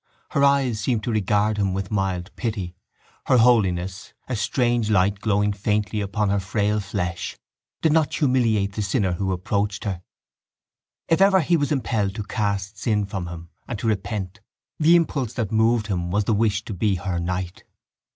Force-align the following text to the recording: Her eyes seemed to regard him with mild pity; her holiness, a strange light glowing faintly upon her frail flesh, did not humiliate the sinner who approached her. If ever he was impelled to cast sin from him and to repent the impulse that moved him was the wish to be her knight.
Her 0.31 0.43
eyes 0.43 0.79
seemed 0.79 1.03
to 1.03 1.11
regard 1.11 1.57
him 1.57 1.75
with 1.75 1.91
mild 1.91 2.35
pity; 2.35 2.73
her 3.27 3.37
holiness, 3.37 4.13
a 4.27 4.35
strange 4.35 4.89
light 4.89 5.19
glowing 5.19 5.53
faintly 5.53 6.01
upon 6.01 6.29
her 6.31 6.39
frail 6.39 6.79
flesh, 6.79 7.37
did 7.83 7.93
not 7.93 8.15
humiliate 8.15 8.73
the 8.73 8.81
sinner 8.81 9.11
who 9.11 9.31
approached 9.31 9.83
her. 9.83 10.01
If 11.07 11.21
ever 11.21 11.41
he 11.41 11.55
was 11.55 11.71
impelled 11.71 12.15
to 12.15 12.23
cast 12.23 12.79
sin 12.79 13.05
from 13.05 13.27
him 13.27 13.49
and 13.67 13.77
to 13.77 13.85
repent 13.85 14.39
the 14.79 14.95
impulse 14.95 15.33
that 15.33 15.51
moved 15.51 15.85
him 15.85 16.09
was 16.09 16.23
the 16.23 16.33
wish 16.33 16.65
to 16.65 16.73
be 16.73 16.95
her 16.95 17.19
knight. 17.19 17.63